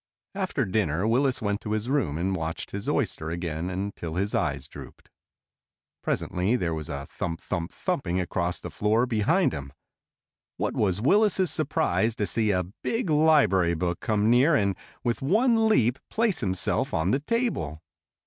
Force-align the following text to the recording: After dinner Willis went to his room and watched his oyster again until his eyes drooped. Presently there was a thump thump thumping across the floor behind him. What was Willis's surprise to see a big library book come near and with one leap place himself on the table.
After 0.33 0.65
dinner 0.65 1.07
Willis 1.07 1.43
went 1.43 1.61
to 1.61 1.73
his 1.73 1.87
room 1.87 2.17
and 2.17 2.35
watched 2.35 2.71
his 2.71 2.89
oyster 2.89 3.29
again 3.29 3.69
until 3.69 4.15
his 4.15 4.33
eyes 4.33 4.67
drooped. 4.67 5.11
Presently 6.01 6.55
there 6.55 6.73
was 6.73 6.89
a 6.89 7.05
thump 7.05 7.39
thump 7.39 7.71
thumping 7.71 8.19
across 8.19 8.59
the 8.59 8.71
floor 8.71 9.05
behind 9.05 9.53
him. 9.53 9.71
What 10.57 10.73
was 10.73 10.99
Willis's 11.01 11.51
surprise 11.51 12.15
to 12.15 12.25
see 12.25 12.49
a 12.49 12.63
big 12.81 13.11
library 13.11 13.75
book 13.75 13.99
come 13.99 14.27
near 14.27 14.55
and 14.55 14.75
with 15.03 15.21
one 15.21 15.69
leap 15.69 15.99
place 16.09 16.39
himself 16.39 16.95
on 16.95 17.11
the 17.11 17.19
table. 17.19 17.83